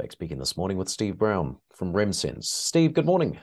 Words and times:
Back 0.00 0.12
speaking 0.12 0.38
this 0.38 0.56
morning 0.56 0.78
with 0.78 0.88
Steve 0.88 1.18
Brown 1.18 1.58
from 1.74 1.92
RemSense. 1.92 2.44
Steve, 2.44 2.94
good 2.94 3.04
morning. 3.04 3.38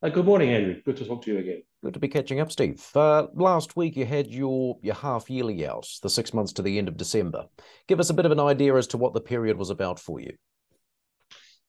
Uh, 0.00 0.08
good 0.08 0.24
morning, 0.24 0.50
Andrew. 0.50 0.80
Good 0.84 0.96
to 0.98 1.04
talk 1.04 1.24
to 1.24 1.32
you 1.32 1.38
again. 1.38 1.62
Good 1.82 1.94
to 1.94 1.98
be 1.98 2.06
catching 2.06 2.38
up, 2.38 2.52
Steve. 2.52 2.88
Uh, 2.94 3.26
last 3.34 3.74
week 3.74 3.96
you 3.96 4.06
had 4.06 4.28
your, 4.28 4.78
your 4.80 4.94
half 4.94 5.28
yearly 5.28 5.66
out, 5.66 5.88
the 6.04 6.08
six 6.08 6.32
months 6.32 6.52
to 6.52 6.62
the 6.62 6.78
end 6.78 6.86
of 6.86 6.96
December. 6.96 7.46
Give 7.88 7.98
us 7.98 8.10
a 8.10 8.14
bit 8.14 8.26
of 8.26 8.30
an 8.30 8.38
idea 8.38 8.76
as 8.76 8.86
to 8.88 8.96
what 8.96 9.12
the 9.12 9.20
period 9.20 9.56
was 9.56 9.70
about 9.70 9.98
for 9.98 10.20
you. 10.20 10.34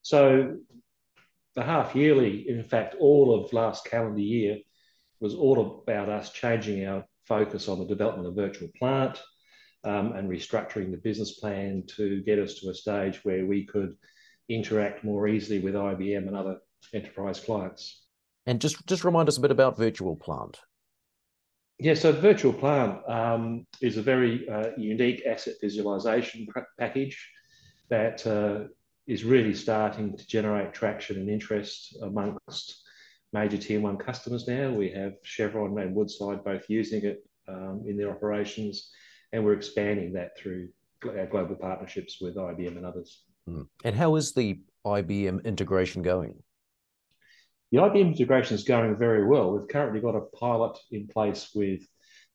So, 0.04 0.58
the 1.56 1.64
half 1.64 1.96
yearly, 1.96 2.48
in 2.48 2.64
fact, 2.64 2.98
all 3.00 3.34
of 3.34 3.52
last 3.52 3.86
calendar 3.86 4.22
year 4.22 4.60
was 5.20 5.34
all 5.34 5.82
about 5.82 6.08
us 6.08 6.32
changing 6.32 6.86
our 6.86 7.04
focus 7.26 7.68
on 7.68 7.80
the 7.80 7.86
development 7.86 8.28
of 8.28 8.36
virtual 8.36 8.70
plant, 8.78 9.20
and 9.84 10.30
restructuring 10.30 10.92
the 10.92 10.98
business 10.98 11.40
plan 11.40 11.84
to 11.96 12.22
get 12.24 12.40
us 12.40 12.56
to 12.56 12.70
a 12.70 12.74
stage 12.74 13.24
where 13.24 13.46
we 13.46 13.66
could 13.66 13.96
interact 14.50 15.04
more 15.04 15.28
easily 15.28 15.60
with 15.60 15.76
IBM 15.76 16.28
and 16.28 16.36
other 16.36 16.58
enterprise 16.94 17.40
clients. 17.40 18.04
And 18.46 18.60
just, 18.60 18.86
just 18.88 19.04
remind 19.04 19.28
us 19.30 19.38
a 19.38 19.42
bit 19.42 19.52
about 19.52 19.78
Virtual 19.78 20.16
Plant. 20.16 20.60
Yeah, 21.80 21.96
so 21.96 22.12
Virtual 22.12 22.54
Plant 22.54 23.00
um, 23.10 23.66
is 23.82 23.98
a 23.98 24.04
very 24.04 24.48
uh, 24.48 24.70
unique 24.78 25.24
asset 25.26 25.56
visualization 25.62 26.48
package 26.80 27.28
that 27.90 28.26
uh, 28.28 28.68
is 29.08 29.24
really 29.24 29.54
starting 29.54 30.16
to 30.16 30.28
generate 30.28 30.74
traction 30.74 31.18
and 31.18 31.30
interest 31.30 31.98
amongst 32.02 32.84
major 33.34 33.58
tier 33.58 33.80
one 33.80 33.98
customers 33.98 34.48
now. 34.48 34.72
We 34.72 34.92
have 34.92 35.14
Chevron 35.24 35.78
and 35.80 35.96
Woodside 35.96 36.44
both 36.44 36.70
using 36.70 37.04
it 37.06 37.24
um, 37.48 37.84
in 37.88 37.98
their 37.98 38.12
operations 38.12 38.92
and 39.34 39.44
we're 39.44 39.54
expanding 39.54 40.14
that 40.14 40.38
through 40.38 40.70
our 41.06 41.26
global 41.26 41.56
partnerships 41.56 42.20
with 42.22 42.36
IBM 42.36 42.78
and 42.78 42.86
others. 42.86 43.24
Mm. 43.50 43.68
And 43.84 43.96
how 43.96 44.16
is 44.16 44.34
the 44.34 44.60
IBM 44.86 45.44
integration 45.46 46.02
going? 46.02 46.42
The 47.72 47.80
IBM 47.80 48.08
integration 48.08 48.56
is 48.56 48.64
going 48.64 48.98
very 48.98 49.26
well. 49.26 49.54
We've 49.54 49.68
currently 49.68 50.02
got 50.02 50.16
a 50.16 50.22
pilot 50.38 50.78
in 50.92 51.08
place 51.08 51.52
with 51.56 51.82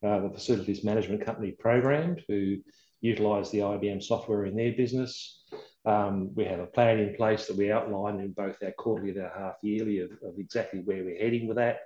uh, 0.04 0.20
the 0.20 0.30
facilities 0.30 0.84
management 0.84 1.24
company 1.24 1.52
Programmed, 1.52 2.22
who 2.28 2.56
utilise 3.00 3.50
the 3.50 3.58
IBM 3.58 4.02
software 4.02 4.46
in 4.46 4.56
their 4.56 4.72
business. 4.72 5.44
Um, 5.84 6.34
we 6.34 6.44
have 6.46 6.58
a 6.58 6.66
plan 6.66 6.98
in 6.98 7.14
place 7.14 7.46
that 7.46 7.56
we 7.56 7.70
outline 7.70 8.18
in 8.18 8.32
both 8.32 8.56
our 8.62 8.72
quarterly 8.72 9.10
and 9.10 9.20
our 9.20 9.32
half 9.38 9.54
yearly 9.62 10.00
of, 10.00 10.10
of 10.22 10.38
exactly 10.38 10.80
where 10.80 11.04
we're 11.04 11.18
heading 11.18 11.46
with 11.46 11.58
that. 11.58 11.80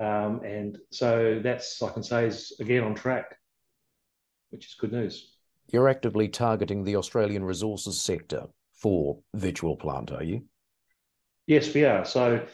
Um, 0.00 0.40
and 0.42 0.78
so 0.90 1.40
that's, 1.42 1.82
I 1.82 1.90
can 1.90 2.02
say, 2.02 2.26
is 2.26 2.54
again 2.58 2.82
on 2.82 2.94
track 2.94 3.36
which 4.50 4.66
is 4.66 4.74
good 4.74 4.92
news. 4.92 5.36
You're 5.72 5.88
actively 5.88 6.28
targeting 6.28 6.84
the 6.84 6.96
Australian 6.96 7.44
resources 7.44 8.02
sector 8.02 8.46
for 8.74 9.18
virtual 9.34 9.76
plant, 9.76 10.10
are 10.10 10.24
you? 10.24 10.42
Yes, 11.46 11.72
we 11.74 11.84
are. 11.84 12.04
So, 12.04 12.44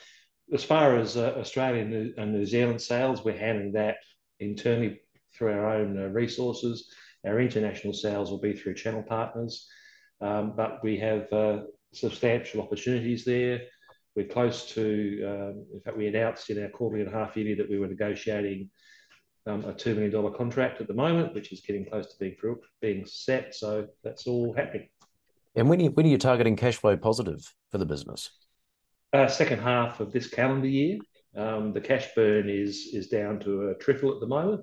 as 0.53 0.65
far 0.65 0.97
as 0.97 1.17
uh, 1.17 1.35
Australian 1.39 2.15
and 2.17 2.33
New 2.33 2.47
Zealand 2.47 2.81
sales, 2.81 3.25
we're 3.25 3.37
handling 3.37 3.73
that 3.73 3.97
internally 4.39 5.01
through 5.35 5.53
our 5.53 5.75
own 5.75 5.99
uh, 6.01 6.07
resources. 6.09 6.89
Our 7.27 7.41
international 7.41 7.93
sales 7.93 8.31
will 8.31 8.41
be 8.41 8.53
through 8.53 8.75
channel 8.75 9.03
partners, 9.03 9.67
um, 10.21 10.55
but 10.57 10.79
we 10.85 10.99
have 10.99 11.33
uh, 11.33 11.63
substantial 11.93 12.63
opportunities 12.63 13.25
there. 13.25 13.63
We're 14.15 14.29
close 14.29 14.67
to, 14.75 15.25
um, 15.27 15.67
in 15.75 15.81
fact, 15.81 15.97
we 15.97 16.07
announced 16.07 16.49
in 16.49 16.63
our 16.63 16.71
quarterly 16.71 17.03
and 17.03 17.13
half 17.13 17.37
yearly 17.37 17.55
that 17.55 17.69
we 17.69 17.79
were 17.79 17.89
negotiating 17.89 18.71
um, 19.47 19.65
a 19.65 19.73
$2 19.73 19.97
million 19.97 20.35
contract 20.35 20.81
at 20.81 20.89
the 20.89 20.95
moment, 20.95 21.35
which 21.35 21.53
is 21.53 21.61
getting 21.61 21.85
close 21.85 22.07
to 22.07 22.19
being, 22.19 22.37
being 22.81 23.07
set. 23.07 23.55
So 23.55 23.87
that's 24.03 24.27
all 24.27 24.53
happening. 24.55 24.89
And 25.55 25.69
when 25.69 25.81
are, 25.81 25.85
you, 25.85 25.91
when 25.91 26.07
are 26.07 26.09
you 26.11 26.19
targeting 26.19 26.57
cash 26.57 26.77
flow 26.77 26.97
positive 26.97 27.55
for 27.71 27.79
the 27.79 27.87
business? 27.87 28.31
Uh, 29.13 29.27
second 29.29 29.61
half 29.61 30.01
of 30.01 30.13
this 30.13 30.29
calendar 30.29 30.69
year. 30.69 30.99
Um, 31.37 31.73
the 31.73 31.81
cash 31.81 32.09
burn 32.15 32.49
is, 32.49 32.91
is 32.93 33.09
down 33.09 33.41
to 33.41 33.69
a 33.69 33.75
trickle 33.75 34.13
at 34.13 34.21
the 34.21 34.27
moment. 34.27 34.63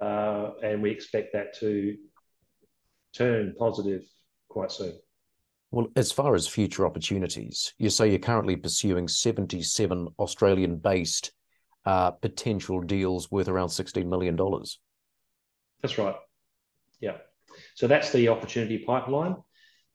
Uh, 0.00 0.50
and 0.62 0.82
we 0.82 0.90
expect 0.90 1.32
that 1.32 1.58
to 1.58 1.96
turn 3.14 3.54
positive 3.58 4.02
quite 4.48 4.72
soon. 4.72 4.98
Well, 5.70 5.88
as 5.96 6.10
far 6.10 6.34
as 6.34 6.48
future 6.48 6.86
opportunities, 6.86 7.74
you 7.78 7.90
say 7.90 8.08
you're 8.08 8.18
currently 8.18 8.56
pursuing 8.56 9.06
77 9.06 10.08
Australian 10.18 10.76
based 10.76 11.32
uh, 11.84 12.10
potential 12.12 12.80
deals 12.80 13.30
worth 13.30 13.48
around 13.48 13.68
$16 13.68 14.06
million. 14.06 14.36
That's 15.82 15.98
right. 15.98 16.16
Yeah. 17.00 17.16
So 17.74 17.86
that's 17.86 18.12
the 18.12 18.28
opportunity 18.28 18.78
pipeline. 18.78 19.36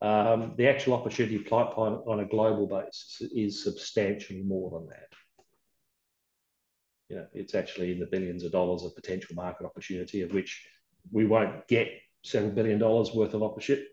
Um, 0.01 0.53
the 0.57 0.67
actual 0.67 0.95
opportunity 0.95 1.39
pipeline 1.39 1.93
on 1.93 2.19
a 2.19 2.25
global 2.25 2.67
basis 2.67 3.21
is 3.33 3.63
substantially 3.63 4.43
more 4.43 4.71
than 4.71 4.89
that. 4.89 5.07
You 7.09 7.15
know, 7.17 7.27
it's 7.33 7.55
actually 7.55 7.91
in 7.91 7.99
the 7.99 8.07
billions 8.07 8.43
of 8.43 8.51
dollars 8.51 8.83
of 8.83 8.95
potential 8.95 9.35
market 9.35 9.65
opportunity, 9.65 10.21
of 10.21 10.33
which 10.33 10.67
we 11.11 11.25
won't 11.25 11.67
get 11.67 11.87
several 12.23 12.51
billion 12.51 12.79
dollars 12.79 13.13
worth 13.13 13.33
of 13.33 13.43
opportunity 13.43 13.85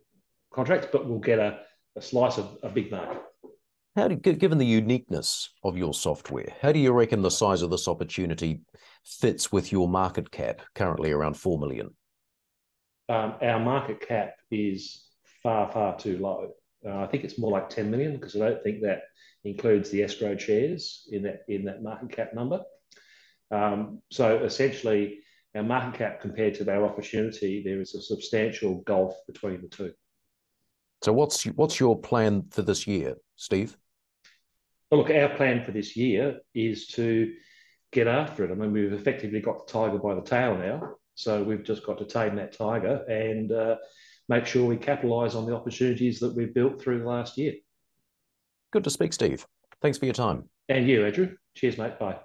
contracts, 0.52 0.88
but 0.90 1.08
we'll 1.08 1.18
get 1.18 1.38
a, 1.38 1.60
a 1.96 2.02
slice 2.02 2.38
of 2.38 2.58
a 2.62 2.68
big 2.68 2.90
market. 2.90 3.22
How 3.96 4.06
do, 4.06 4.14
given 4.16 4.58
the 4.58 4.66
uniqueness 4.66 5.50
of 5.64 5.76
your 5.76 5.92
software, 5.92 6.54
how 6.62 6.70
do 6.70 6.78
you 6.78 6.92
reckon 6.92 7.22
the 7.22 7.30
size 7.30 7.62
of 7.62 7.70
this 7.70 7.88
opportunity 7.88 8.60
fits 9.04 9.50
with 9.50 9.72
your 9.72 9.88
market 9.88 10.30
cap, 10.30 10.62
currently 10.74 11.10
around 11.10 11.34
4 11.34 11.58
million? 11.58 11.90
Um, 13.08 13.34
our 13.42 13.58
market 13.58 14.00
cap 14.06 14.34
is 14.52 15.04
far, 15.42 15.72
far 15.72 15.98
too 15.98 16.18
low. 16.18 16.52
Uh, 16.86 16.98
I 16.98 17.06
think 17.08 17.24
it's 17.24 17.38
more 17.38 17.50
like 17.50 17.68
10 17.68 17.90
million 17.90 18.14
because 18.14 18.36
I 18.36 18.38
don't 18.38 18.62
think 18.62 18.82
that 18.82 19.02
includes 19.44 19.90
the 19.90 20.04
escrow 20.04 20.36
shares 20.36 21.08
in 21.10 21.24
that 21.24 21.40
in 21.48 21.64
that 21.64 21.82
market 21.82 22.12
cap 22.12 22.32
number. 22.34 22.62
Um, 23.50 24.00
so 24.10 24.38
essentially, 24.44 25.18
our 25.56 25.64
market 25.64 25.98
cap 25.98 26.20
compared 26.20 26.54
to 26.54 26.72
our 26.72 26.84
opportunity, 26.84 27.62
there 27.64 27.80
is 27.80 27.94
a 27.94 28.00
substantial 28.00 28.82
gulf 28.82 29.14
between 29.26 29.62
the 29.62 29.68
two. 29.68 29.92
So 31.02 31.12
what's 31.12 31.44
what's 31.44 31.80
your 31.80 31.98
plan 31.98 32.44
for 32.50 32.62
this 32.62 32.86
year, 32.86 33.16
Steve? 33.36 33.76
Well, 34.90 35.00
look, 35.00 35.10
our 35.10 35.34
plan 35.36 35.64
for 35.64 35.72
this 35.72 35.96
year 35.96 36.40
is 36.54 36.88
to 36.88 37.32
get 37.92 38.08
after 38.08 38.44
it. 38.44 38.50
I 38.50 38.54
mean, 38.54 38.72
we've 38.72 38.92
effectively 38.92 39.40
got 39.40 39.66
the 39.66 39.72
tiger 39.72 39.98
by 39.98 40.14
the 40.14 40.22
tail 40.22 40.56
now, 40.56 40.94
so 41.14 41.42
we've 41.42 41.62
just 41.62 41.84
got 41.84 41.98
to 41.98 42.04
tame 42.04 42.36
that 42.36 42.56
tiger 42.56 43.04
and 43.08 43.52
uh, 43.52 43.76
make 44.28 44.46
sure 44.46 44.66
we 44.66 44.76
capitalise 44.76 45.34
on 45.34 45.46
the 45.46 45.54
opportunities 45.54 46.18
that 46.20 46.34
we've 46.34 46.54
built 46.54 46.80
through 46.80 47.00
the 47.00 47.08
last 47.08 47.38
year. 47.38 47.54
Good 48.72 48.84
to 48.84 48.90
speak, 48.90 49.12
Steve. 49.12 49.46
Thanks 49.80 49.98
for 49.98 50.04
your 50.04 50.14
time. 50.14 50.48
And 50.68 50.88
you, 50.88 51.04
Andrew. 51.04 51.36
Cheers, 51.54 51.78
mate. 51.78 51.98
Bye. 51.98 52.20